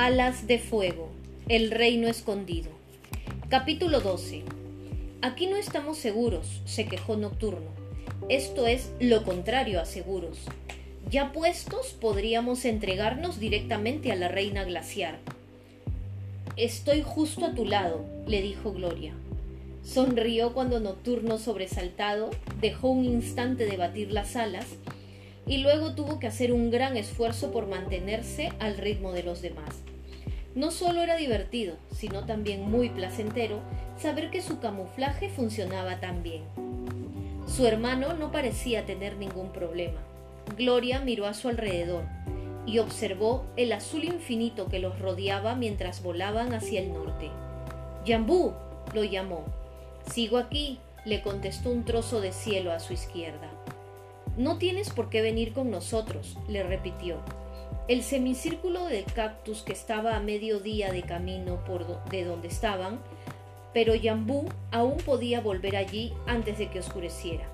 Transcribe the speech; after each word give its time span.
Alas 0.00 0.46
de 0.46 0.60
Fuego, 0.60 1.08
el 1.48 1.72
Reino 1.72 2.06
Escondido. 2.06 2.70
Capítulo 3.48 3.98
12. 3.98 4.44
Aquí 5.22 5.48
no 5.48 5.56
estamos 5.56 5.98
seguros, 5.98 6.62
se 6.66 6.86
quejó 6.86 7.16
Nocturno. 7.16 7.72
Esto 8.28 8.68
es 8.68 8.92
lo 9.00 9.24
contrario 9.24 9.80
a 9.80 9.86
seguros. 9.86 10.38
Ya 11.10 11.32
puestos, 11.32 11.96
podríamos 12.00 12.64
entregarnos 12.64 13.40
directamente 13.40 14.12
a 14.12 14.14
la 14.14 14.28
reina 14.28 14.62
glaciar. 14.62 15.18
Estoy 16.56 17.02
justo 17.02 17.46
a 17.46 17.54
tu 17.56 17.64
lado, 17.64 18.04
le 18.24 18.40
dijo 18.40 18.72
Gloria. 18.72 19.14
Sonrió 19.82 20.54
cuando 20.54 20.78
Nocturno, 20.78 21.38
sobresaltado, 21.38 22.30
dejó 22.60 22.90
un 22.90 23.04
instante 23.04 23.66
de 23.66 23.76
batir 23.76 24.12
las 24.12 24.36
alas 24.36 24.66
y 25.48 25.58
luego 25.58 25.94
tuvo 25.94 26.20
que 26.20 26.28
hacer 26.28 26.52
un 26.52 26.70
gran 26.70 26.96
esfuerzo 26.96 27.50
por 27.50 27.66
mantenerse 27.66 28.52
al 28.60 28.76
ritmo 28.76 29.12
de 29.12 29.24
los 29.24 29.42
demás. 29.42 29.87
No 30.58 30.72
solo 30.72 31.02
era 31.02 31.14
divertido, 31.14 31.76
sino 31.92 32.26
también 32.26 32.68
muy 32.68 32.88
placentero 32.88 33.60
saber 33.96 34.28
que 34.28 34.42
su 34.42 34.58
camuflaje 34.58 35.28
funcionaba 35.28 36.00
tan 36.00 36.24
bien. 36.24 36.42
Su 37.46 37.64
hermano 37.64 38.14
no 38.14 38.32
parecía 38.32 38.84
tener 38.84 39.18
ningún 39.18 39.52
problema. 39.52 40.00
Gloria 40.56 40.98
miró 40.98 41.26
a 41.26 41.34
su 41.34 41.48
alrededor 41.48 42.02
y 42.66 42.80
observó 42.80 43.46
el 43.56 43.70
azul 43.70 44.02
infinito 44.02 44.66
que 44.66 44.80
los 44.80 44.98
rodeaba 44.98 45.54
mientras 45.54 46.02
volaban 46.02 46.52
hacia 46.52 46.80
el 46.80 46.92
norte. 46.92 47.30
Yambú 48.04 48.52
lo 48.94 49.04
llamó. 49.04 49.44
Sigo 50.10 50.38
aquí, 50.38 50.80
le 51.04 51.22
contestó 51.22 51.70
un 51.70 51.84
trozo 51.84 52.20
de 52.20 52.32
cielo 52.32 52.72
a 52.72 52.80
su 52.80 52.94
izquierda. 52.94 53.48
No 54.36 54.58
tienes 54.58 54.90
por 54.90 55.08
qué 55.08 55.22
venir 55.22 55.52
con 55.52 55.70
nosotros, 55.70 56.36
le 56.48 56.64
repitió. 56.64 57.18
El 57.88 58.02
semicírculo 58.02 58.84
de 58.84 59.02
cactus 59.02 59.62
que 59.62 59.72
estaba 59.72 60.14
a 60.14 60.20
medio 60.20 60.60
día 60.60 60.92
de 60.92 61.00
camino 61.04 61.64
por 61.64 62.04
de 62.10 62.22
donde 62.22 62.48
estaban, 62.48 63.00
pero 63.72 63.94
Yambú 63.94 64.44
aún 64.70 64.98
podía 64.98 65.40
volver 65.40 65.74
allí 65.74 66.12
antes 66.26 66.58
de 66.58 66.68
que 66.68 66.80
oscureciera. 66.80 67.48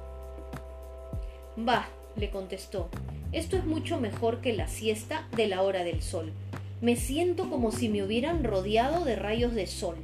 Bah, 1.54 1.86
le 2.16 2.30
contestó, 2.30 2.88
esto 3.30 3.56
es 3.56 3.64
mucho 3.64 4.00
mejor 4.00 4.40
que 4.40 4.52
la 4.52 4.66
siesta 4.66 5.28
de 5.36 5.46
la 5.46 5.62
hora 5.62 5.84
del 5.84 6.02
sol. 6.02 6.32
Me 6.80 6.96
siento 6.96 7.48
como 7.48 7.70
si 7.70 7.88
me 7.88 8.02
hubieran 8.02 8.42
rodeado 8.42 9.04
de 9.04 9.14
rayos 9.14 9.54
de 9.54 9.68
sol 9.68 9.98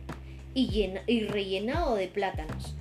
y 0.54 1.24
rellenado 1.26 1.96
de 1.96 2.06
plátanos. 2.06 2.76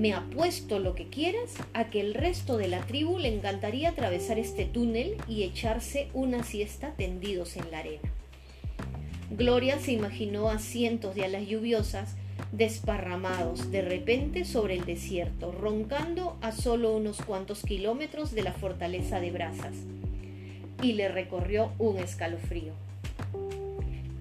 Me 0.00 0.14
apuesto 0.14 0.78
lo 0.78 0.94
que 0.94 1.08
quieras 1.08 1.56
a 1.74 1.90
que 1.90 2.00
el 2.00 2.14
resto 2.14 2.56
de 2.56 2.68
la 2.68 2.80
tribu 2.86 3.18
le 3.18 3.28
encantaría 3.28 3.90
atravesar 3.90 4.38
este 4.38 4.64
túnel 4.64 5.18
y 5.28 5.42
echarse 5.42 6.08
una 6.14 6.42
siesta 6.42 6.94
tendidos 6.96 7.58
en 7.58 7.70
la 7.70 7.80
arena. 7.80 8.10
Gloria 9.30 9.78
se 9.78 9.92
imaginó 9.92 10.48
a 10.48 10.58
cientos 10.58 11.14
de 11.14 11.26
alas 11.26 11.46
lluviosas 11.46 12.14
desparramados 12.50 13.70
de 13.70 13.82
repente 13.82 14.46
sobre 14.46 14.76
el 14.76 14.86
desierto, 14.86 15.52
roncando 15.52 16.38
a 16.40 16.52
solo 16.52 16.96
unos 16.96 17.20
cuantos 17.20 17.62
kilómetros 17.62 18.30
de 18.34 18.42
la 18.42 18.54
fortaleza 18.54 19.20
de 19.20 19.32
Brazas, 19.32 19.74
y 20.82 20.94
le 20.94 21.10
recorrió 21.10 21.72
un 21.78 21.98
escalofrío. 21.98 22.72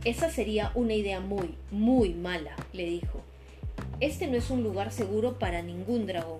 Esa 0.03 0.29
sería 0.29 0.73
una 0.75 0.93
idea 0.93 1.21
muy, 1.21 1.55
muy 1.71 2.13
mala, 2.13 2.57
le 2.73 2.83
dijo. 2.83 3.28
Este 4.01 4.27
no 4.27 4.37
es 4.37 4.49
un 4.49 4.63
lugar 4.63 4.93
seguro 4.93 5.39
para 5.39 5.61
ningún 5.61 6.07
dragón. 6.07 6.39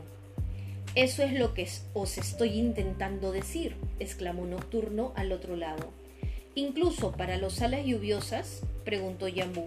Eso 0.96 1.24
es 1.24 1.34
lo 1.34 1.54
que 1.54 1.68
os 1.94 2.18
estoy 2.18 2.58
intentando 2.58 3.34
decir, 3.34 3.76
exclamó 4.00 4.46
Nocturno 4.46 5.12
al 5.18 5.34
otro 5.34 5.58
lado. 5.58 5.90
Incluso 6.56 7.12
para 7.12 7.38
los 7.38 7.62
alas 7.62 7.86
lluviosas, 7.86 8.62
preguntó 8.86 9.28
Yambú, 9.28 9.66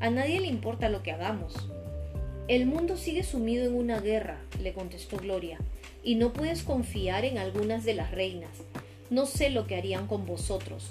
a 0.00 0.08
nadie 0.08 0.40
le 0.40 0.46
importa 0.46 0.88
lo 0.88 1.02
que 1.02 1.12
hagamos. 1.12 1.54
El 2.48 2.64
mundo 2.64 2.96
sigue 2.96 3.22
sumido 3.22 3.66
en 3.66 3.74
una 3.74 4.00
guerra, 4.00 4.40
le 4.62 4.72
contestó 4.72 5.18
Gloria, 5.18 5.58
y 6.02 6.14
no 6.14 6.32
puedes 6.32 6.62
confiar 6.62 7.26
en 7.26 7.36
algunas 7.36 7.84
de 7.84 7.94
las 7.94 8.12
reinas. 8.12 8.56
No 9.10 9.26
sé 9.26 9.50
lo 9.50 9.66
que 9.66 9.76
harían 9.76 10.06
con 10.06 10.24
vosotros, 10.24 10.90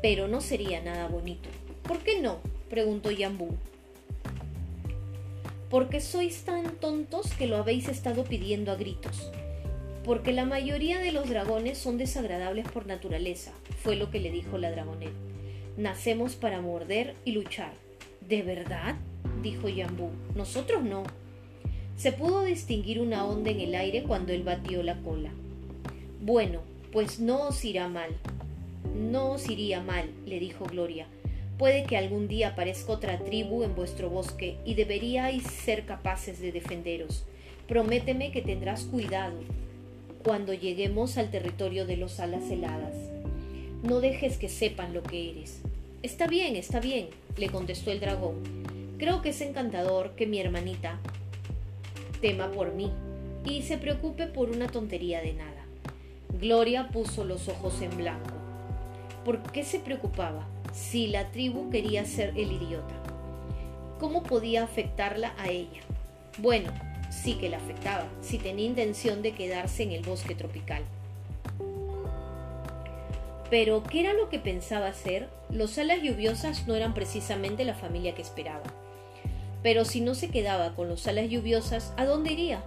pero 0.00 0.28
no 0.28 0.40
sería 0.40 0.80
nada 0.80 1.08
bonito. 1.08 1.48
¿Por 1.82 1.98
qué 1.98 2.20
no? 2.20 2.38
preguntó 2.70 3.10
Yambú 3.10 3.56
porque 5.70 6.00
sois 6.00 6.44
tan 6.44 6.76
tontos 6.76 7.32
que 7.34 7.46
lo 7.46 7.56
habéis 7.56 7.88
estado 7.88 8.24
pidiendo 8.24 8.70
a 8.72 8.76
gritos. 8.76 9.30
Porque 10.04 10.32
la 10.32 10.44
mayoría 10.44 10.98
de 11.00 11.10
los 11.10 11.28
dragones 11.28 11.78
son 11.78 11.98
desagradables 11.98 12.68
por 12.68 12.86
naturaleza, 12.86 13.52
fue 13.82 13.96
lo 13.96 14.10
que 14.10 14.20
le 14.20 14.30
dijo 14.30 14.58
la 14.58 14.70
dragonet. 14.70 15.12
Nacemos 15.76 16.36
para 16.36 16.60
morder 16.60 17.16
y 17.24 17.32
luchar. 17.32 17.72
¿De 18.20 18.42
verdad? 18.42 18.96
dijo 19.42 19.68
Yambú. 19.68 20.10
Nosotros 20.34 20.82
no. 20.82 21.02
Se 21.96 22.12
pudo 22.12 22.44
distinguir 22.44 23.00
una 23.00 23.24
onda 23.24 23.50
en 23.50 23.60
el 23.60 23.74
aire 23.74 24.04
cuando 24.04 24.32
él 24.32 24.42
batió 24.42 24.82
la 24.82 25.00
cola. 25.02 25.30
Bueno, 26.22 26.60
pues 26.92 27.20
no 27.20 27.48
os 27.48 27.64
irá 27.64 27.88
mal. 27.88 28.10
No 28.94 29.32
os 29.32 29.50
iría 29.50 29.82
mal, 29.82 30.10
le 30.24 30.38
dijo 30.38 30.64
Gloria, 30.64 31.06
Puede 31.58 31.84
que 31.84 31.96
algún 31.96 32.28
día 32.28 32.48
aparezca 32.48 32.92
otra 32.92 33.18
tribu 33.18 33.62
en 33.62 33.74
vuestro 33.74 34.10
bosque 34.10 34.58
y 34.66 34.74
deberíais 34.74 35.42
ser 35.42 35.86
capaces 35.86 36.38
de 36.38 36.52
defenderos. 36.52 37.24
Prométeme 37.66 38.30
que 38.30 38.42
tendrás 38.42 38.84
cuidado 38.84 39.38
cuando 40.22 40.52
lleguemos 40.52 41.16
al 41.16 41.30
territorio 41.30 41.86
de 41.86 41.96
los 41.96 42.20
alas 42.20 42.50
heladas. 42.50 42.94
No 43.82 44.00
dejes 44.00 44.36
que 44.36 44.50
sepan 44.50 44.92
lo 44.92 45.02
que 45.02 45.30
eres. 45.30 45.62
Está 46.02 46.26
bien, 46.26 46.56
está 46.56 46.78
bien, 46.78 47.08
le 47.38 47.48
contestó 47.48 47.90
el 47.90 48.00
dragón. 48.00 48.36
Creo 48.98 49.22
que 49.22 49.30
es 49.30 49.40
encantador 49.40 50.10
que 50.14 50.26
mi 50.26 50.38
hermanita 50.38 50.98
tema 52.20 52.50
por 52.50 52.72
mí 52.72 52.92
y 53.44 53.62
se 53.62 53.78
preocupe 53.78 54.26
por 54.26 54.50
una 54.50 54.66
tontería 54.66 55.22
de 55.22 55.32
nada. 55.32 55.64
Gloria 56.38 56.88
puso 56.88 57.24
los 57.24 57.48
ojos 57.48 57.80
en 57.80 57.96
blanco. 57.96 58.34
¿Por 59.24 59.42
qué 59.52 59.64
se 59.64 59.78
preocupaba? 59.78 60.46
Si 60.76 61.06
la 61.06 61.30
tribu 61.30 61.70
quería 61.70 62.04
ser 62.04 62.34
el 62.36 62.52
idiota. 62.52 62.94
¿Cómo 63.98 64.22
podía 64.22 64.62
afectarla 64.62 65.34
a 65.38 65.48
ella? 65.48 65.80
Bueno, 66.36 66.70
sí 67.10 67.34
que 67.34 67.48
la 67.48 67.56
afectaba, 67.56 68.06
si 68.20 68.36
tenía 68.36 68.66
intención 68.66 69.22
de 69.22 69.32
quedarse 69.32 69.84
en 69.84 69.92
el 69.92 70.02
bosque 70.02 70.34
tropical. 70.34 70.82
Pero, 73.48 73.82
¿qué 73.84 74.00
era 74.00 74.12
lo 74.12 74.28
que 74.28 74.38
pensaba 74.38 74.88
hacer? 74.88 75.30
Los 75.50 75.78
alas 75.78 76.02
lluviosas 76.02 76.66
no 76.66 76.74
eran 76.74 76.92
precisamente 76.92 77.64
la 77.64 77.74
familia 77.74 78.14
que 78.14 78.22
esperaba. 78.22 78.64
Pero 79.62 79.86
si 79.86 80.02
no 80.02 80.14
se 80.14 80.28
quedaba 80.28 80.74
con 80.74 80.88
los 80.88 81.06
alas 81.06 81.30
lluviosas, 81.30 81.94
¿a 81.96 82.04
dónde 82.04 82.32
iría? 82.32 82.62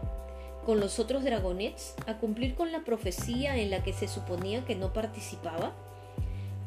¿Con 0.65 0.79
los 0.79 0.97
otros 0.97 1.23
dragonets? 1.23 1.93
¿A 2.07 2.17
cumplir 2.17 2.55
con 2.55 2.71
la 2.71 2.79
profecía 2.79 3.57
en 3.57 3.69
la 3.69 3.83
que 3.83 3.93
se 3.93 4.07
suponía 4.07 4.65
que 4.65 4.75
no 4.75 4.93
participaba? 4.93 5.73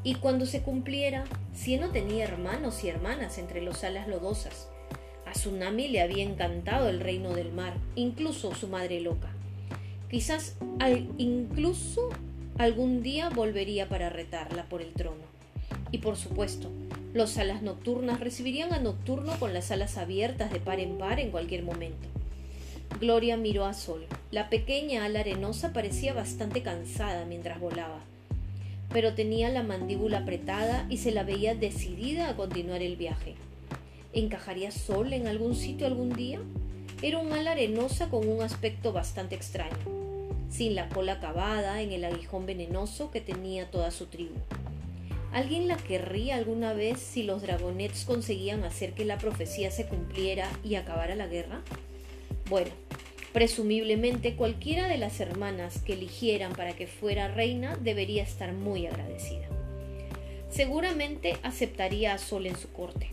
Y 0.04 0.16
cuando 0.16 0.46
se 0.46 0.62
cumpliera, 0.62 1.24
si 1.54 1.76
no 1.76 1.90
tenía 1.90 2.24
hermanos 2.24 2.82
y 2.82 2.88
hermanas 2.88 3.38
entre 3.38 3.62
los 3.62 3.84
alas 3.84 4.08
lodosas. 4.08 4.68
A 5.26 5.32
Tsunami 5.32 5.88
le 5.88 6.00
había 6.00 6.24
encantado 6.24 6.88
el 6.88 7.00
reino 7.00 7.32
del 7.32 7.52
mar, 7.52 7.74
incluso 7.94 8.54
su 8.54 8.68
madre 8.68 9.00
loca. 9.00 9.28
Quizás 10.10 10.56
incluso 11.18 12.10
algún 12.58 13.02
día 13.02 13.30
volvería 13.30 13.88
para 13.88 14.10
retarla 14.10 14.64
por 14.64 14.82
el 14.82 14.92
trono. 14.92 15.22
Y 15.90 15.98
por 15.98 16.16
supuesto, 16.16 16.70
los 17.14 17.38
alas 17.38 17.62
nocturnas 17.62 18.20
recibirían 18.20 18.72
a 18.72 18.78
Nocturno 18.78 19.32
con 19.38 19.54
las 19.54 19.70
alas 19.70 19.98
abiertas 19.98 20.50
de 20.52 20.60
par 20.60 20.80
en 20.80 20.98
par 20.98 21.20
en 21.20 21.30
cualquier 21.30 21.62
momento. 21.62 22.08
Gloria 23.00 23.36
miró 23.36 23.66
a 23.66 23.74
Sol. 23.74 24.06
La 24.30 24.50
pequeña 24.50 25.04
ala 25.04 25.20
arenosa 25.20 25.72
parecía 25.72 26.12
bastante 26.12 26.62
cansada 26.62 27.24
mientras 27.24 27.60
volaba 27.60 28.00
pero 28.92 29.14
tenía 29.14 29.48
la 29.48 29.62
mandíbula 29.62 30.18
apretada 30.18 30.86
y 30.90 30.98
se 30.98 31.12
la 31.12 31.22
veía 31.22 31.54
decidida 31.54 32.28
a 32.28 32.36
continuar 32.36 32.82
el 32.82 32.96
viaje. 32.96 33.34
¿Encajaría 34.12 34.70
Sol 34.70 35.12
en 35.12 35.26
algún 35.26 35.54
sitio 35.54 35.86
algún 35.86 36.12
día? 36.12 36.40
Era 37.00 37.18
un 37.18 37.32
ala 37.32 37.52
arenosa 37.52 38.10
con 38.10 38.28
un 38.28 38.42
aspecto 38.42 38.92
bastante 38.92 39.34
extraño, 39.34 39.76
sin 40.50 40.74
la 40.74 40.88
cola 40.88 41.14
acabada 41.14 41.80
en 41.82 41.92
el 41.92 42.04
aguijón 42.04 42.46
venenoso 42.46 43.10
que 43.10 43.20
tenía 43.20 43.70
toda 43.70 43.90
su 43.90 44.06
tribu. 44.06 44.36
¿Alguien 45.32 45.66
la 45.66 45.78
querría 45.78 46.36
alguna 46.36 46.74
vez 46.74 47.00
si 47.00 47.22
los 47.22 47.40
dragonets 47.40 48.04
conseguían 48.04 48.64
hacer 48.64 48.92
que 48.92 49.06
la 49.06 49.16
profecía 49.16 49.70
se 49.70 49.86
cumpliera 49.86 50.46
y 50.62 50.74
acabara 50.74 51.14
la 51.14 51.26
guerra? 51.26 51.62
Bueno, 52.50 52.70
Presumiblemente 53.32 54.34
cualquiera 54.34 54.88
de 54.88 54.98
las 54.98 55.18
hermanas 55.20 55.80
que 55.80 55.94
eligieran 55.94 56.52
para 56.52 56.74
que 56.74 56.86
fuera 56.86 57.28
reina 57.28 57.76
debería 57.76 58.22
estar 58.22 58.52
muy 58.52 58.86
agradecida. 58.86 59.46
Seguramente 60.50 61.38
aceptaría 61.42 62.12
a 62.12 62.18
Sol 62.18 62.46
en 62.46 62.56
su 62.56 62.70
corte. 62.72 63.10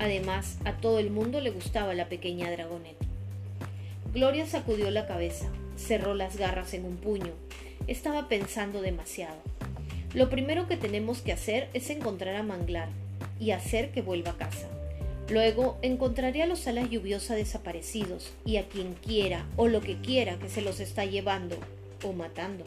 Además, 0.00 0.58
a 0.64 0.78
todo 0.78 0.98
el 0.98 1.10
mundo 1.10 1.40
le 1.40 1.50
gustaba 1.50 1.94
la 1.94 2.08
pequeña 2.08 2.50
dragonet. 2.50 2.96
Gloria 4.12 4.46
sacudió 4.46 4.90
la 4.90 5.06
cabeza, 5.06 5.48
cerró 5.76 6.14
las 6.14 6.36
garras 6.36 6.74
en 6.74 6.84
un 6.84 6.96
puño. 6.96 7.32
Estaba 7.86 8.28
pensando 8.28 8.82
demasiado. 8.82 9.36
Lo 10.12 10.28
primero 10.28 10.66
que 10.66 10.76
tenemos 10.76 11.20
que 11.22 11.32
hacer 11.32 11.68
es 11.72 11.88
encontrar 11.88 12.34
a 12.34 12.42
Manglar 12.42 12.88
y 13.38 13.52
hacer 13.52 13.92
que 13.92 14.02
vuelva 14.02 14.32
a 14.32 14.36
casa. 14.38 14.68
Luego 15.32 15.78
encontraré 15.80 16.42
a 16.42 16.46
los 16.46 16.66
alas 16.66 16.90
lluviosas 16.90 17.38
desaparecidos 17.38 18.34
y 18.44 18.58
a 18.58 18.68
quien 18.68 18.92
quiera 18.92 19.46
o 19.56 19.66
lo 19.66 19.80
que 19.80 19.98
quiera 19.98 20.38
que 20.38 20.50
se 20.50 20.60
los 20.60 20.78
está 20.78 21.06
llevando 21.06 21.56
o 22.04 22.12
matando. 22.12 22.64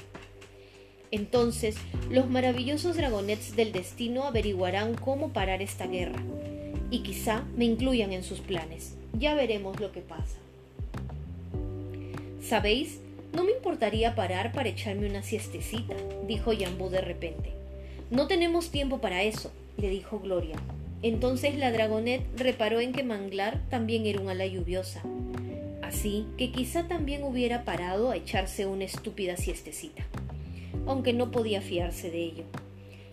Entonces, 1.11 1.75
los 2.09 2.27
maravillosos 2.27 2.97
dragonets 2.97 3.55
del 3.55 3.71
destino 3.71 4.23
averiguarán 4.23 4.95
cómo 4.95 5.29
parar 5.29 5.61
esta 5.61 5.85
guerra 5.85 6.19
y 6.89 7.03
quizá 7.03 7.43
me 7.55 7.65
incluyan 7.65 8.11
en 8.13 8.23
sus 8.23 8.39
planes. 8.39 8.95
Ya 9.13 9.35
veremos 9.35 9.79
lo 9.79 9.91
que 9.91 10.01
pasa. 10.01 10.37
¿Sabéis? 12.41 12.99
No 13.31 13.43
me 13.43 13.51
importaría 13.51 14.15
parar 14.15 14.53
para 14.53 14.69
echarme 14.69 15.07
una 15.07 15.21
siestecita, 15.21 15.93
dijo 16.27 16.51
Yambú 16.51 16.89
de 16.89 17.01
repente. 17.01 17.51
No 18.09 18.25
tenemos 18.25 18.71
tiempo 18.71 19.01
para 19.01 19.21
eso, 19.21 19.51
le 19.77 19.89
dijo 19.89 20.19
Gloria. 20.19 20.55
Entonces 21.01 21.55
la 21.55 21.71
dragonet 21.71 22.23
reparó 22.37 22.79
en 22.79 22.91
que 22.91 23.03
Manglar 23.03 23.61
también 23.69 24.05
era 24.05 24.19
un 24.19 24.29
ala 24.29 24.45
lluviosa, 24.45 25.03
así 25.81 26.25
que 26.37 26.51
quizá 26.51 26.87
también 26.87 27.23
hubiera 27.23 27.63
parado 27.63 28.11
a 28.11 28.15
echarse 28.15 28.65
una 28.65 28.85
estúpida 28.85 29.37
siestecita, 29.37 30.03
aunque 30.87 31.13
no 31.13 31.31
podía 31.31 31.61
fiarse 31.61 32.09
de 32.09 32.23
ello. 32.23 32.43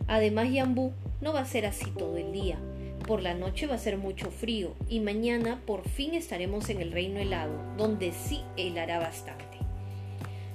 Además, 0.08 0.50
Yambú 0.50 0.92
no 1.20 1.32
va 1.32 1.40
a 1.40 1.46
ser 1.46 1.66
así 1.66 1.90
todo 1.90 2.16
el 2.16 2.32
día. 2.32 2.58
Por 3.06 3.22
la 3.22 3.34
noche 3.34 3.66
va 3.66 3.74
a 3.74 3.78
ser 3.78 3.98
mucho 3.98 4.30
frío 4.30 4.74
y 4.88 5.00
mañana 5.00 5.60
por 5.66 5.88
fin 5.88 6.14
estaremos 6.14 6.70
en 6.70 6.80
el 6.80 6.92
reino 6.92 7.18
helado, 7.18 7.52
donde 7.76 8.12
sí 8.12 8.42
helará 8.56 9.00
bastante. 9.00 9.44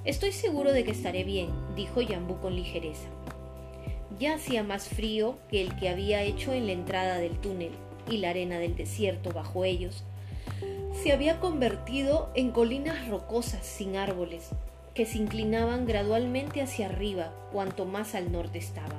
Estoy 0.04 0.32
seguro 0.32 0.72
de 0.72 0.84
que 0.84 0.92
estaré 0.92 1.24
bien, 1.24 1.50
dijo 1.76 2.00
Yambú 2.00 2.40
con 2.40 2.56
ligereza. 2.56 3.08
Ya 4.18 4.34
hacía 4.34 4.62
más 4.62 4.88
frío 4.88 5.38
que 5.48 5.62
el 5.62 5.76
que 5.76 5.88
había 5.88 6.22
hecho 6.22 6.52
en 6.52 6.66
la 6.66 6.72
entrada 6.72 7.18
del 7.18 7.38
túnel, 7.38 7.72
y 8.10 8.18
la 8.18 8.30
arena 8.30 8.58
del 8.58 8.76
desierto 8.76 9.32
bajo 9.32 9.64
ellos 9.64 10.04
se 11.02 11.12
había 11.12 11.38
convertido 11.38 12.28
en 12.34 12.50
colinas 12.50 13.08
rocosas 13.08 13.64
sin 13.64 13.96
árboles, 13.96 14.50
que 14.94 15.06
se 15.06 15.18
inclinaban 15.18 15.86
gradualmente 15.86 16.60
hacia 16.60 16.86
arriba 16.86 17.32
cuanto 17.52 17.84
más 17.84 18.16
al 18.16 18.32
norte 18.32 18.58
estaban. 18.58 18.98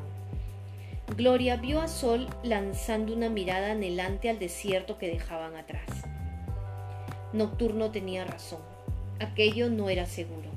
Gloria 1.18 1.58
vio 1.58 1.82
a 1.82 1.90
Sol 1.90 2.28
lanzando 2.42 3.14
una 3.14 3.30
mirada 3.30 3.72
anhelante 3.72 4.30
al 4.30 4.40
desierto 4.40 4.98
que 4.98 5.10
dejaban 5.10 5.56
atrás. 5.58 5.90
Nocturno 7.34 7.92
tenía 7.92 8.24
razón. 8.24 8.62
Aquello 9.20 9.70
no 9.70 9.90
era 9.90 10.06
seguro. 10.06 10.50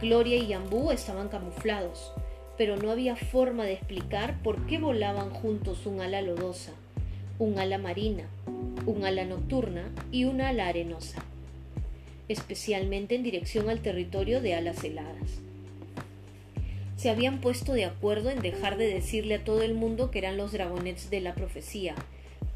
Gloria 0.00 0.36
y 0.36 0.46
Yambú 0.46 0.92
estaban 0.92 1.28
camuflados, 1.28 2.12
pero 2.58 2.76
no 2.76 2.90
había 2.90 3.14
forma 3.16 3.64
de 3.64 3.74
explicar 3.74 4.42
por 4.42 4.66
qué 4.66 4.78
volaban 4.78 5.30
juntos 5.30 5.86
un 5.86 6.00
ala 6.00 6.20
lodosa, 6.20 6.72
un 7.38 7.58
ala 7.58 7.78
marina, 7.78 8.24
un 8.84 9.04
ala 9.04 9.24
nocturna 9.24 9.88
y 10.10 10.24
una 10.24 10.48
ala 10.48 10.66
arenosa, 10.66 11.22
especialmente 12.28 13.14
en 13.14 13.22
dirección 13.22 13.70
al 13.70 13.80
territorio 13.80 14.42
de 14.42 14.54
alas 14.54 14.82
heladas. 14.82 15.40
Se 16.96 17.10
habían 17.10 17.40
puesto 17.40 17.74
de 17.74 17.84
acuerdo 17.84 18.28
en 18.30 18.40
dejar 18.40 18.76
de 18.76 18.92
decirle 18.92 19.36
a 19.36 19.44
todo 19.44 19.62
el 19.62 19.74
mundo 19.74 20.10
que 20.10 20.18
eran 20.18 20.36
los 20.36 20.50
dragonets 20.50 21.10
de 21.10 21.20
la 21.20 21.34
profecía, 21.36 21.94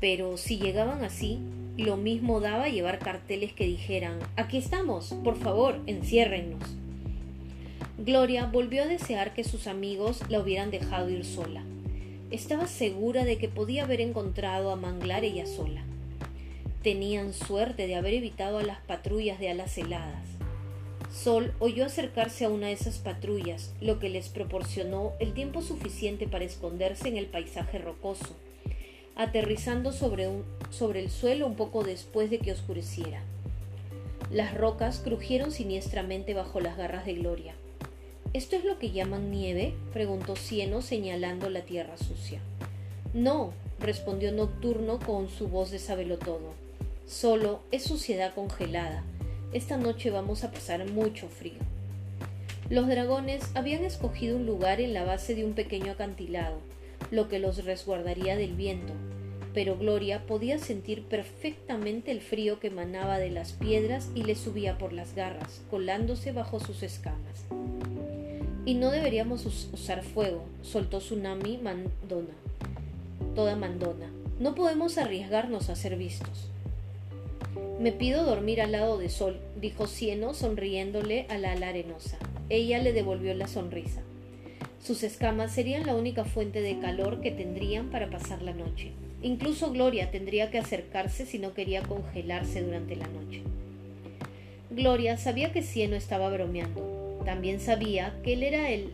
pero 0.00 0.36
si 0.36 0.58
llegaban 0.58 1.04
así, 1.04 1.38
lo 1.76 1.96
mismo 1.96 2.40
daba 2.40 2.66
llevar 2.66 2.98
carteles 2.98 3.52
que 3.52 3.66
dijeran 3.66 4.18
Aquí 4.34 4.58
estamos, 4.58 5.14
por 5.22 5.36
favor, 5.36 5.78
enciérrennos. 5.86 6.81
Gloria 8.04 8.46
volvió 8.46 8.82
a 8.82 8.86
desear 8.86 9.32
que 9.32 9.44
sus 9.44 9.68
amigos 9.68 10.22
la 10.28 10.40
hubieran 10.40 10.72
dejado 10.72 11.08
ir 11.08 11.24
sola. 11.24 11.62
Estaba 12.32 12.66
segura 12.66 13.24
de 13.24 13.38
que 13.38 13.48
podía 13.48 13.84
haber 13.84 14.00
encontrado 14.00 14.72
a 14.72 14.76
Manglar 14.76 15.22
ella 15.22 15.46
sola. 15.46 15.84
Tenían 16.82 17.32
suerte 17.32 17.86
de 17.86 17.94
haber 17.94 18.14
evitado 18.14 18.58
a 18.58 18.64
las 18.64 18.80
patrullas 18.80 19.38
de 19.38 19.50
alas 19.50 19.78
heladas. 19.78 20.24
Sol 21.14 21.54
oyó 21.60 21.84
acercarse 21.84 22.44
a 22.44 22.48
una 22.48 22.66
de 22.66 22.72
esas 22.72 22.98
patrullas, 22.98 23.72
lo 23.80 24.00
que 24.00 24.08
les 24.08 24.30
proporcionó 24.30 25.12
el 25.20 25.32
tiempo 25.32 25.62
suficiente 25.62 26.26
para 26.26 26.44
esconderse 26.44 27.06
en 27.06 27.16
el 27.16 27.26
paisaje 27.26 27.78
rocoso, 27.78 28.34
aterrizando 29.14 29.92
sobre, 29.92 30.28
sobre 30.70 30.98
el 30.98 31.08
suelo 31.08 31.46
un 31.46 31.54
poco 31.54 31.84
después 31.84 32.30
de 32.30 32.40
que 32.40 32.50
oscureciera. 32.50 33.22
Las 34.32 34.58
rocas 34.58 35.00
crujieron 35.04 35.52
siniestramente 35.52 36.34
bajo 36.34 36.58
las 36.58 36.76
garras 36.76 37.06
de 37.06 37.14
Gloria. 37.14 37.54
¿Esto 38.34 38.56
es 38.56 38.64
lo 38.64 38.78
que 38.78 38.92
llaman 38.92 39.30
nieve? 39.30 39.74
preguntó 39.92 40.36
Cieno 40.36 40.80
señalando 40.80 41.50
la 41.50 41.62
tierra 41.62 41.98
sucia. 41.98 42.40
No, 43.12 43.52
respondió 43.78 44.32
Nocturno 44.32 44.98
con 45.00 45.28
su 45.28 45.48
voz 45.48 45.70
de 45.70 45.78
todo. 46.16 46.54
Solo 47.06 47.60
es 47.72 47.82
suciedad 47.82 48.32
congelada. 48.34 49.04
Esta 49.52 49.76
noche 49.76 50.10
vamos 50.10 50.44
a 50.44 50.50
pasar 50.50 50.90
mucho 50.90 51.28
frío. 51.28 51.60
Los 52.70 52.86
dragones 52.86 53.50
habían 53.54 53.84
escogido 53.84 54.38
un 54.38 54.46
lugar 54.46 54.80
en 54.80 54.94
la 54.94 55.04
base 55.04 55.34
de 55.34 55.44
un 55.44 55.52
pequeño 55.52 55.92
acantilado, 55.92 56.56
lo 57.10 57.28
que 57.28 57.38
los 57.38 57.66
resguardaría 57.66 58.34
del 58.34 58.54
viento, 58.54 58.94
pero 59.52 59.76
Gloria 59.76 60.26
podía 60.26 60.58
sentir 60.58 61.02
perfectamente 61.04 62.10
el 62.10 62.22
frío 62.22 62.60
que 62.60 62.68
emanaba 62.68 63.18
de 63.18 63.30
las 63.30 63.52
piedras 63.52 64.08
y 64.14 64.22
le 64.22 64.36
subía 64.36 64.78
por 64.78 64.94
las 64.94 65.14
garras, 65.14 65.60
colándose 65.70 66.32
bajo 66.32 66.60
sus 66.60 66.82
escamas. 66.82 67.44
Y 68.64 68.74
no 68.74 68.90
deberíamos 68.90 69.44
usar 69.44 70.04
fuego, 70.04 70.44
soltó 70.62 70.98
Tsunami 70.98 71.58
Mandona. 71.58 72.34
Toda 73.34 73.56
Mandona. 73.56 74.10
No 74.38 74.54
podemos 74.54 74.98
arriesgarnos 74.98 75.68
a 75.68 75.76
ser 75.76 75.96
vistos. 75.96 76.48
Me 77.80 77.90
pido 77.90 78.24
dormir 78.24 78.60
al 78.60 78.72
lado 78.72 78.98
de 78.98 79.08
Sol, 79.08 79.40
dijo 79.60 79.86
Cieno 79.86 80.34
sonriéndole 80.34 81.26
a 81.28 81.38
la 81.38 81.52
ala 81.52 81.68
arenosa. 81.68 82.18
Ella 82.48 82.78
le 82.78 82.92
devolvió 82.92 83.34
la 83.34 83.48
sonrisa. 83.48 84.02
Sus 84.80 85.02
escamas 85.02 85.52
serían 85.52 85.86
la 85.86 85.94
única 85.94 86.24
fuente 86.24 86.60
de 86.60 86.78
calor 86.78 87.20
que 87.20 87.30
tendrían 87.30 87.90
para 87.90 88.10
pasar 88.10 88.42
la 88.42 88.52
noche. 88.52 88.92
Incluso 89.22 89.70
Gloria 89.70 90.10
tendría 90.10 90.50
que 90.50 90.58
acercarse 90.58 91.26
si 91.26 91.38
no 91.38 91.54
quería 91.54 91.82
congelarse 91.82 92.62
durante 92.62 92.96
la 92.96 93.06
noche. 93.06 93.42
Gloria 94.70 95.16
sabía 95.16 95.52
que 95.52 95.62
Cieno 95.62 95.96
estaba 95.96 96.30
bromeando, 96.30 96.91
también 97.24 97.60
sabía 97.60 98.14
que 98.22 98.34
él 98.34 98.42
era 98.42 98.70
el 98.70 98.92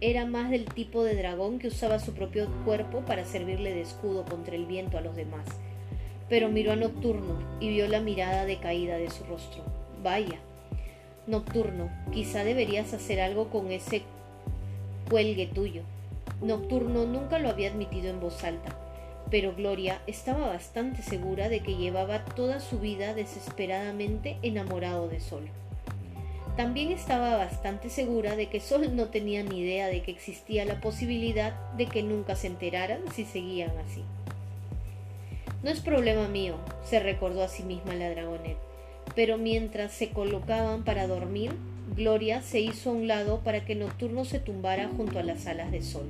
era 0.00 0.26
más 0.26 0.50
del 0.50 0.66
tipo 0.66 1.02
de 1.02 1.16
dragón 1.16 1.58
que 1.58 1.68
usaba 1.68 1.98
su 1.98 2.12
propio 2.12 2.46
cuerpo 2.64 3.00
para 3.00 3.24
servirle 3.24 3.74
de 3.74 3.80
escudo 3.80 4.24
contra 4.24 4.54
el 4.54 4.66
viento 4.66 4.96
a 4.96 5.00
los 5.00 5.16
demás. 5.16 5.46
Pero 6.28 6.48
miró 6.48 6.72
a 6.72 6.76
Nocturno 6.76 7.38
y 7.58 7.68
vio 7.70 7.88
la 7.88 8.00
mirada 8.00 8.44
decaída 8.44 8.96
de 8.96 9.10
su 9.10 9.24
rostro. 9.24 9.64
Vaya. 10.02 10.38
Nocturno, 11.26 11.90
quizá 12.12 12.44
deberías 12.44 12.94
hacer 12.94 13.20
algo 13.20 13.50
con 13.50 13.70
ese 13.72 14.02
cuelgue 15.10 15.46
tuyo. 15.46 15.82
Nocturno 16.42 17.04
nunca 17.04 17.38
lo 17.38 17.48
había 17.48 17.70
admitido 17.70 18.08
en 18.08 18.20
voz 18.20 18.44
alta, 18.44 18.76
pero 19.30 19.54
Gloria 19.54 20.00
estaba 20.06 20.46
bastante 20.46 21.02
segura 21.02 21.48
de 21.48 21.60
que 21.60 21.76
llevaba 21.76 22.24
toda 22.24 22.60
su 22.60 22.78
vida 22.78 23.14
desesperadamente 23.14 24.38
enamorado 24.42 25.08
de 25.08 25.20
Sol. 25.20 25.48
También 26.58 26.90
estaba 26.90 27.36
bastante 27.36 27.88
segura 27.88 28.34
de 28.34 28.48
que 28.48 28.58
Sol 28.58 28.96
no 28.96 29.10
tenía 29.10 29.44
ni 29.44 29.60
idea 29.60 29.86
de 29.86 30.02
que 30.02 30.10
existía 30.10 30.64
la 30.64 30.80
posibilidad 30.80 31.52
de 31.76 31.86
que 31.86 32.02
nunca 32.02 32.34
se 32.34 32.48
enteraran 32.48 32.98
si 33.14 33.24
seguían 33.24 33.70
así. 33.78 34.02
No 35.62 35.70
es 35.70 35.78
problema 35.78 36.26
mío, 36.26 36.56
se 36.84 36.98
recordó 36.98 37.44
a 37.44 37.48
sí 37.48 37.62
misma 37.62 37.94
la 37.94 38.10
dragonet, 38.10 38.56
pero 39.14 39.38
mientras 39.38 39.92
se 39.92 40.08
colocaban 40.10 40.82
para 40.82 41.06
dormir, 41.06 41.52
Gloria 41.94 42.42
se 42.42 42.58
hizo 42.58 42.90
a 42.90 42.94
un 42.94 43.06
lado 43.06 43.38
para 43.44 43.64
que 43.64 43.76
Nocturno 43.76 44.24
se 44.24 44.40
tumbara 44.40 44.88
junto 44.88 45.20
a 45.20 45.22
las 45.22 45.46
alas 45.46 45.70
de 45.70 45.82
Sol, 45.82 46.08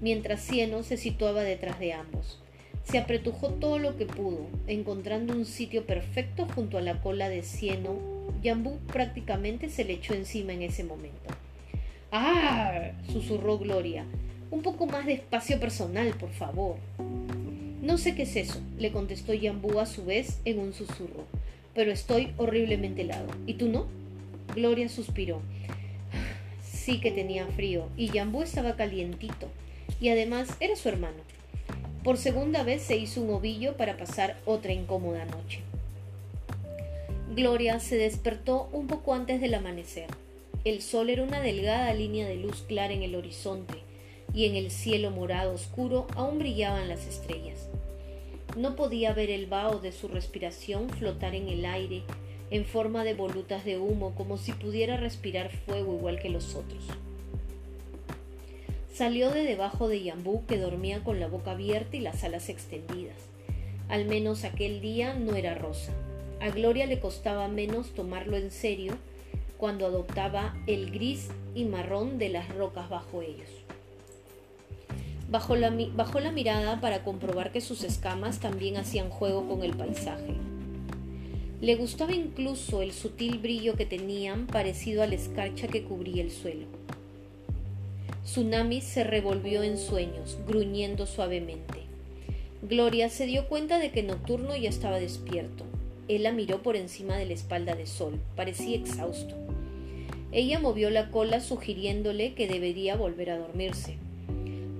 mientras 0.00 0.40
Cieno 0.40 0.82
se 0.84 0.96
situaba 0.96 1.42
detrás 1.42 1.78
de 1.78 1.92
ambos. 1.92 2.40
Se 2.84 2.96
apretujó 2.96 3.48
todo 3.48 3.78
lo 3.78 3.98
que 3.98 4.06
pudo, 4.06 4.46
encontrando 4.66 5.34
un 5.34 5.44
sitio 5.44 5.84
perfecto 5.84 6.46
junto 6.54 6.78
a 6.78 6.80
la 6.80 7.02
cola 7.02 7.28
de 7.28 7.42
Cieno 7.42 8.19
Yambú 8.42 8.78
prácticamente 8.92 9.68
se 9.68 9.84
le 9.84 9.94
echó 9.94 10.14
encima 10.14 10.52
en 10.52 10.62
ese 10.62 10.84
momento. 10.84 11.34
¡Ah! 12.12 12.90
susurró 13.12 13.58
Gloria. 13.58 14.04
Un 14.50 14.62
poco 14.62 14.86
más 14.86 15.06
de 15.06 15.12
espacio 15.12 15.60
personal, 15.60 16.08
por 16.14 16.30
favor. 16.30 16.76
No 17.82 17.98
sé 17.98 18.14
qué 18.14 18.22
es 18.22 18.36
eso, 18.36 18.60
le 18.78 18.92
contestó 18.92 19.32
Yambú 19.32 19.78
a 19.78 19.86
su 19.86 20.04
vez 20.04 20.40
en 20.44 20.58
un 20.58 20.74
susurro, 20.74 21.24
pero 21.74 21.92
estoy 21.92 22.32
horriblemente 22.36 23.02
helado. 23.02 23.28
¿Y 23.46 23.54
tú 23.54 23.68
no? 23.68 23.86
Gloria 24.54 24.88
suspiró. 24.88 25.40
Sí 26.62 27.00
que 27.00 27.10
tenía 27.10 27.46
frío, 27.46 27.88
y 27.96 28.10
Yambú 28.10 28.42
estaba 28.42 28.76
calientito, 28.76 29.48
y 30.00 30.08
además 30.08 30.48
era 30.60 30.76
su 30.76 30.88
hermano. 30.88 31.22
Por 32.02 32.16
segunda 32.16 32.62
vez 32.62 32.82
se 32.82 32.96
hizo 32.96 33.22
un 33.22 33.34
ovillo 33.34 33.76
para 33.76 33.96
pasar 33.96 34.36
otra 34.46 34.72
incómoda 34.72 35.24
noche. 35.26 35.60
Gloria 37.32 37.78
se 37.78 37.96
despertó 37.96 38.68
un 38.72 38.88
poco 38.88 39.14
antes 39.14 39.40
del 39.40 39.54
amanecer. 39.54 40.08
El 40.64 40.82
sol 40.82 41.10
era 41.10 41.22
una 41.22 41.40
delgada 41.40 41.94
línea 41.94 42.26
de 42.26 42.34
luz 42.34 42.64
clara 42.66 42.92
en 42.92 43.04
el 43.04 43.14
horizonte, 43.14 43.74
y 44.34 44.46
en 44.46 44.56
el 44.56 44.72
cielo 44.72 45.12
morado 45.12 45.54
oscuro 45.54 46.08
aún 46.16 46.40
brillaban 46.40 46.88
las 46.88 47.06
estrellas. 47.06 47.68
No 48.56 48.74
podía 48.74 49.12
ver 49.12 49.30
el 49.30 49.46
vaho 49.46 49.78
de 49.78 49.92
su 49.92 50.08
respiración 50.08 50.90
flotar 50.90 51.36
en 51.36 51.48
el 51.48 51.64
aire 51.66 52.02
en 52.50 52.64
forma 52.64 53.04
de 53.04 53.14
volutas 53.14 53.64
de 53.64 53.78
humo 53.78 54.12
como 54.16 54.36
si 54.36 54.52
pudiera 54.52 54.96
respirar 54.96 55.50
fuego 55.50 55.94
igual 55.94 56.18
que 56.18 56.30
los 56.30 56.56
otros. 56.56 56.84
Salió 58.92 59.30
de 59.30 59.44
debajo 59.44 59.86
de 59.86 60.02
Yambú 60.02 60.44
que 60.46 60.58
dormía 60.58 61.04
con 61.04 61.20
la 61.20 61.28
boca 61.28 61.52
abierta 61.52 61.96
y 61.96 62.00
las 62.00 62.24
alas 62.24 62.48
extendidas. 62.48 63.16
Al 63.88 64.04
menos 64.06 64.42
aquel 64.42 64.80
día 64.80 65.14
no 65.14 65.36
era 65.36 65.54
rosa. 65.54 65.92
A 66.40 66.48
Gloria 66.48 66.86
le 66.86 67.00
costaba 67.00 67.48
menos 67.48 67.90
tomarlo 67.90 68.36
en 68.36 68.50
serio 68.50 68.94
cuando 69.58 69.84
adoptaba 69.84 70.56
el 70.66 70.90
gris 70.90 71.28
y 71.54 71.64
marrón 71.64 72.18
de 72.18 72.30
las 72.30 72.48
rocas 72.54 72.88
bajo 72.88 73.20
ellos. 73.20 73.50
Bajó 75.28 75.54
la, 75.54 75.70
bajó 75.94 76.18
la 76.18 76.32
mirada 76.32 76.80
para 76.80 77.04
comprobar 77.04 77.52
que 77.52 77.60
sus 77.60 77.84
escamas 77.84 78.40
también 78.40 78.78
hacían 78.78 79.10
juego 79.10 79.46
con 79.46 79.62
el 79.62 79.76
paisaje. 79.76 80.34
Le 81.60 81.76
gustaba 81.76 82.14
incluso 82.14 82.80
el 82.80 82.92
sutil 82.92 83.38
brillo 83.38 83.76
que 83.76 83.84
tenían 83.84 84.46
parecido 84.46 85.02
a 85.02 85.06
la 85.06 85.16
escarcha 85.16 85.68
que 85.68 85.84
cubría 85.84 86.22
el 86.22 86.30
suelo. 86.30 86.64
Tsunami 88.24 88.80
se 88.80 89.04
revolvió 89.04 89.62
en 89.62 89.76
sueños, 89.76 90.38
gruñendo 90.48 91.04
suavemente. 91.04 91.80
Gloria 92.62 93.10
se 93.10 93.26
dio 93.26 93.46
cuenta 93.46 93.78
de 93.78 93.90
que 93.90 94.02
Nocturno 94.02 94.56
ya 94.56 94.70
estaba 94.70 94.98
despierto. 94.98 95.64
Él 96.10 96.24
la 96.24 96.32
miró 96.32 96.60
por 96.60 96.74
encima 96.74 97.16
de 97.16 97.24
la 97.24 97.34
espalda 97.34 97.76
de 97.76 97.86
Sol. 97.86 98.18
Parecía 98.34 98.74
exhausto. 98.74 99.36
Ella 100.32 100.58
movió 100.58 100.90
la 100.90 101.08
cola 101.12 101.38
sugiriéndole 101.38 102.34
que 102.34 102.48
debería 102.48 102.96
volver 102.96 103.30
a 103.30 103.38
dormirse. 103.38 103.94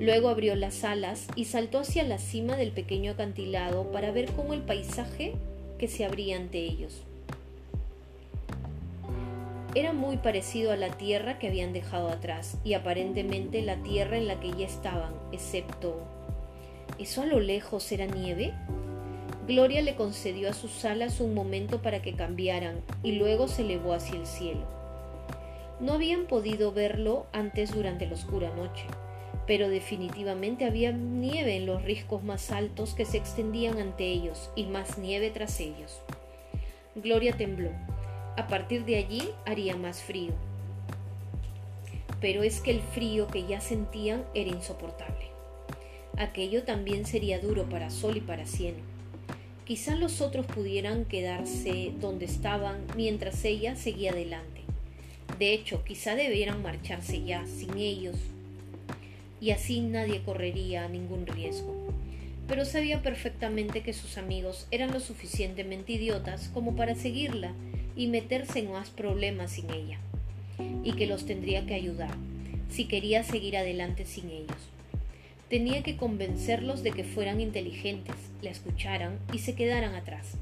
Luego 0.00 0.28
abrió 0.28 0.56
las 0.56 0.82
alas 0.82 1.28
y 1.36 1.44
saltó 1.44 1.78
hacia 1.78 2.02
la 2.02 2.18
cima 2.18 2.56
del 2.56 2.72
pequeño 2.72 3.12
acantilado 3.12 3.92
para 3.92 4.10
ver 4.10 4.32
cómo 4.32 4.54
el 4.54 4.62
paisaje 4.62 5.34
que 5.78 5.86
se 5.86 6.04
abría 6.04 6.36
ante 6.36 6.58
ellos. 6.58 7.02
Era 9.76 9.92
muy 9.92 10.16
parecido 10.16 10.72
a 10.72 10.76
la 10.76 10.98
tierra 10.98 11.38
que 11.38 11.46
habían 11.46 11.72
dejado 11.72 12.08
atrás 12.08 12.58
y 12.64 12.74
aparentemente 12.74 13.62
la 13.62 13.80
tierra 13.84 14.18
en 14.18 14.26
la 14.26 14.40
que 14.40 14.50
ya 14.50 14.66
estaban, 14.66 15.12
excepto... 15.30 15.96
¿Eso 16.98 17.22
a 17.22 17.26
lo 17.26 17.38
lejos 17.38 17.92
era 17.92 18.06
nieve? 18.06 18.52
Gloria 19.50 19.82
le 19.82 19.96
concedió 19.96 20.48
a 20.48 20.52
sus 20.52 20.84
alas 20.84 21.18
un 21.18 21.34
momento 21.34 21.82
para 21.82 22.00
que 22.02 22.14
cambiaran 22.14 22.82
y 23.02 23.12
luego 23.12 23.48
se 23.48 23.62
elevó 23.62 23.94
hacia 23.94 24.14
el 24.14 24.26
cielo. 24.26 24.64
No 25.80 25.94
habían 25.94 26.26
podido 26.26 26.70
verlo 26.70 27.26
antes 27.32 27.74
durante 27.74 28.06
la 28.06 28.14
oscura 28.14 28.54
noche 28.54 28.86
pero 29.50 29.68
definitivamente 29.68 30.64
había 30.64 30.92
nieve 30.92 31.56
en 31.56 31.66
los 31.66 31.82
riscos 31.82 32.22
más 32.22 32.52
altos 32.52 32.94
que 32.94 33.04
se 33.04 33.16
extendían 33.16 33.78
ante 33.78 34.04
ellos 34.04 34.48
y 34.54 34.62
más 34.66 34.96
nieve 34.96 35.30
tras 35.30 35.58
ellos. 35.58 36.00
Gloria 36.94 37.32
tembló. 37.36 37.70
A 38.36 38.46
partir 38.46 38.84
de 38.84 38.94
allí 38.94 39.30
haría 39.46 39.74
más 39.74 40.02
frío. 40.02 40.30
Pero 42.20 42.44
es 42.44 42.60
que 42.60 42.70
el 42.70 42.80
frío 42.80 43.26
que 43.26 43.44
ya 43.44 43.60
sentían 43.60 44.24
era 44.34 44.50
insoportable. 44.50 45.26
Aquello 46.16 46.62
también 46.62 47.04
sería 47.04 47.40
duro 47.40 47.68
para 47.68 47.90
Sol 47.90 48.18
y 48.18 48.20
para 48.20 48.46
Cieno. 48.46 48.89
Quizá 49.70 49.94
los 49.94 50.20
otros 50.20 50.46
pudieran 50.46 51.04
quedarse 51.04 51.92
donde 52.00 52.24
estaban 52.24 52.78
mientras 52.96 53.44
ella 53.44 53.76
seguía 53.76 54.10
adelante. 54.10 54.62
De 55.38 55.52
hecho, 55.52 55.84
quizá 55.84 56.16
debieran 56.16 56.60
marcharse 56.60 57.22
ya, 57.22 57.46
sin 57.46 57.78
ellos, 57.78 58.16
y 59.40 59.52
así 59.52 59.80
nadie 59.80 60.22
correría 60.22 60.88
ningún 60.88 61.24
riesgo. 61.24 61.72
Pero 62.48 62.64
sabía 62.64 63.00
perfectamente 63.00 63.82
que 63.82 63.92
sus 63.92 64.18
amigos 64.18 64.66
eran 64.72 64.90
lo 64.90 64.98
suficientemente 64.98 65.92
idiotas 65.92 66.50
como 66.52 66.74
para 66.74 66.96
seguirla 66.96 67.52
y 67.94 68.08
meterse 68.08 68.58
en 68.58 68.72
más 68.72 68.90
problemas 68.90 69.52
sin 69.52 69.70
ella, 69.70 70.00
y 70.82 70.94
que 70.94 71.06
los 71.06 71.26
tendría 71.26 71.64
que 71.64 71.74
ayudar, 71.74 72.16
si 72.72 72.86
quería 72.86 73.22
seguir 73.22 73.56
adelante 73.56 74.04
sin 74.04 74.30
ellos. 74.30 74.58
Tenía 75.48 75.84
que 75.84 75.96
convencerlos 75.96 76.82
de 76.82 76.90
que 76.90 77.04
fueran 77.04 77.40
inteligentes, 77.40 78.16
la 78.42 78.50
escucharan 78.50 79.18
y 79.32 79.38
se 79.38 79.54
quedaran 79.54 79.94
atrás. 79.94 80.36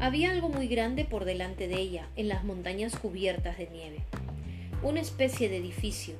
Había 0.00 0.30
algo 0.30 0.48
muy 0.48 0.66
grande 0.66 1.04
por 1.04 1.24
delante 1.24 1.68
de 1.68 1.76
ella, 1.76 2.08
en 2.16 2.28
las 2.28 2.44
montañas 2.44 2.96
cubiertas 2.96 3.58
de 3.58 3.68
nieve. 3.68 3.98
Una 4.82 5.00
especie 5.00 5.48
de 5.48 5.58
edificio, 5.58 6.14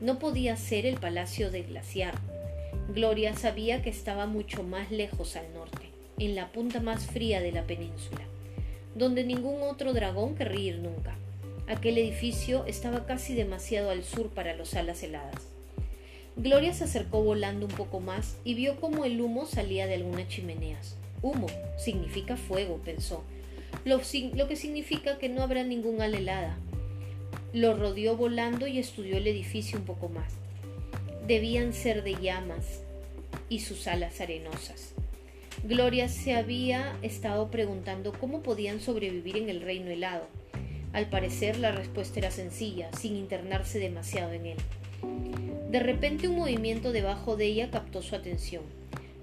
no 0.00 0.18
podía 0.18 0.56
ser 0.56 0.84
el 0.84 0.96
palacio 0.96 1.50
del 1.50 1.64
glaciar. 1.64 2.14
Gloria 2.92 3.34
sabía 3.34 3.82
que 3.82 3.90
estaba 3.90 4.26
mucho 4.26 4.62
más 4.62 4.90
lejos 4.90 5.36
al 5.36 5.52
norte, 5.54 5.88
en 6.18 6.34
la 6.34 6.52
punta 6.52 6.80
más 6.80 7.06
fría 7.06 7.40
de 7.40 7.52
la 7.52 7.62
península, 7.62 8.20
donde 8.94 9.24
ningún 9.24 9.62
otro 9.62 9.92
dragón 9.92 10.34
querría 10.34 10.74
ir 10.74 10.78
nunca. 10.80 11.16
Aquel 11.66 11.96
edificio 11.96 12.66
estaba 12.66 13.06
casi 13.06 13.34
demasiado 13.34 13.90
al 13.90 14.04
sur 14.04 14.28
para 14.28 14.54
los 14.54 14.74
alas 14.74 15.02
heladas. 15.02 15.53
Gloria 16.36 16.74
se 16.74 16.84
acercó 16.84 17.22
volando 17.22 17.66
un 17.66 17.72
poco 17.72 18.00
más 18.00 18.36
y 18.44 18.54
vio 18.54 18.80
cómo 18.80 19.04
el 19.04 19.20
humo 19.20 19.46
salía 19.46 19.86
de 19.86 19.94
algunas 19.94 20.28
chimeneas. 20.28 20.96
Humo 21.22 21.46
significa 21.78 22.36
fuego, 22.36 22.80
pensó, 22.84 23.24
lo, 23.84 24.00
lo 24.34 24.48
que 24.48 24.56
significa 24.56 25.18
que 25.18 25.28
no 25.28 25.42
habrá 25.42 25.62
ningún 25.62 26.02
ala 26.02 26.18
helada, 26.18 26.58
lo 27.52 27.76
rodeó 27.76 28.16
volando 28.16 28.66
y 28.66 28.78
estudió 28.78 29.16
el 29.16 29.26
edificio 29.26 29.78
un 29.78 29.84
poco 29.84 30.08
más. 30.08 30.34
Debían 31.26 31.72
ser 31.72 32.02
de 32.02 32.16
llamas 32.20 32.82
y 33.48 33.60
sus 33.60 33.86
alas 33.86 34.20
arenosas. 34.20 34.94
Gloria 35.62 36.08
se 36.08 36.34
había 36.34 36.98
estado 37.02 37.50
preguntando 37.50 38.12
cómo 38.12 38.42
podían 38.42 38.80
sobrevivir 38.80 39.36
en 39.36 39.48
el 39.48 39.60
reino 39.60 39.90
helado. 39.90 40.26
Al 40.92 41.08
parecer 41.08 41.58
la 41.58 41.72
respuesta 41.72 42.18
era 42.18 42.30
sencilla, 42.30 42.90
sin 42.92 43.16
internarse 43.16 43.78
demasiado 43.78 44.32
en 44.32 44.46
él. 44.46 44.56
De 45.74 45.80
repente 45.80 46.28
un 46.28 46.36
movimiento 46.36 46.92
debajo 46.92 47.36
de 47.36 47.46
ella 47.46 47.68
captó 47.68 48.00
su 48.00 48.14
atención. 48.14 48.62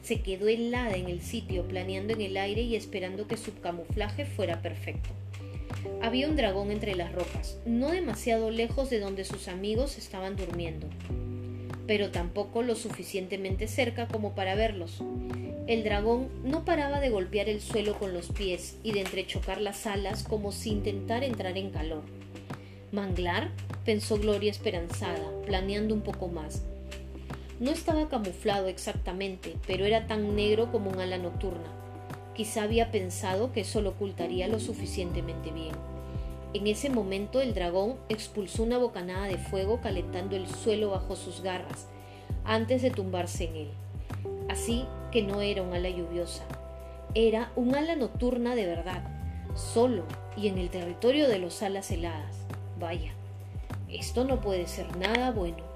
Se 0.04 0.20
quedó 0.20 0.50
helada 0.50 0.98
en 0.98 1.08
el 1.08 1.22
sitio, 1.22 1.66
planeando 1.66 2.12
en 2.12 2.20
el 2.20 2.36
aire 2.36 2.62
y 2.62 2.76
esperando 2.76 3.26
que 3.26 3.38
su 3.38 3.58
camuflaje 3.62 4.26
fuera 4.26 4.62
perfecto. 4.62 5.12
Había 6.02 6.28
un 6.28 6.36
dragón 6.36 6.70
entre 6.70 6.94
las 6.96 7.14
rocas, 7.14 7.58
no 7.66 7.92
demasiado 7.92 8.52
lejos 8.52 8.90
de 8.90 9.00
donde 9.00 9.24
sus 9.24 9.48
amigos 9.48 9.98
estaban 9.98 10.36
durmiendo, 10.36 10.88
pero 11.88 12.12
tampoco 12.12 12.64
lo 12.64 12.76
suficientemente 12.76 13.70
cerca 13.70 14.10
como 14.10 14.36
para 14.36 14.54
verlos. 14.56 15.02
El 15.68 15.86
dragón 15.86 16.28
no 16.44 16.66
paraba 16.66 17.00
de 17.00 17.12
golpear 17.12 17.48
el 17.48 17.62
suelo 17.62 17.98
con 17.98 18.14
los 18.14 18.28
pies 18.28 18.76
y 18.84 18.92
de 18.92 19.00
entrechocar 19.00 19.62
las 19.62 19.88
alas 19.88 20.24
como 20.24 20.52
si 20.52 20.72
intentara 20.72 21.26
entrar 21.26 21.58
en 21.58 21.70
calor. 21.70 22.04
¿Manglar? 22.92 23.52
pensó 23.86 24.18
Gloria 24.18 24.52
esperanzada, 24.52 25.24
planeando 25.46 25.96
un 25.96 26.02
poco 26.02 26.28
más. 26.28 26.64
No 27.62 27.72
estaba 27.72 28.10
camuflado 28.10 28.68
exactamente, 28.68 29.56
pero 29.66 29.86
era 29.86 30.08
tan 30.08 30.36
negro 30.36 30.74
como 30.74 30.90
un 30.90 31.00
ala 31.00 31.18
nocturna. 31.18 31.72
Quizá 32.36 32.64
había 32.64 32.92
pensado 32.92 33.54
que 33.54 33.62
eso 33.62 33.80
lo 33.82 33.92
ocultaría 33.92 34.50
lo 34.50 34.60
suficientemente 34.60 35.52
bien. 35.52 35.76
En 36.54 36.68
ese 36.68 36.90
momento 36.90 37.40
el 37.40 37.54
dragón 37.54 37.96
expulsó 38.10 38.64
una 38.64 38.78
bocanada 38.78 39.28
de 39.28 39.38
fuego 39.38 39.80
calentando 39.80 40.36
el 40.36 40.48
suelo 40.48 40.90
bajo 40.90 41.16
sus 41.16 41.42
garras, 41.42 41.88
antes 42.44 42.82
de 42.82 42.92
tumbarse 42.92 43.46
en 43.46 43.56
él. 43.56 43.70
Así 44.50 44.86
que 45.14 45.22
no 45.22 45.40
era 45.40 45.62
un 45.62 45.74
ala 45.74 45.90
lluviosa, 45.90 46.44
era 47.16 47.54
un 47.56 47.74
ala 47.74 47.96
nocturna 47.96 48.54
de 48.54 48.66
verdad, 48.66 49.04
solo 49.56 50.04
y 50.36 50.50
en 50.50 50.58
el 50.58 50.70
territorio 50.70 51.30
de 51.30 51.40
los 51.40 51.64
alas 51.64 51.90
heladas. 51.90 52.41
Vaya, 52.82 53.12
esto 53.90 54.24
no 54.24 54.42
puede 54.42 54.66
ser 54.66 54.98
nada 54.98 55.30
bueno. 55.30 55.71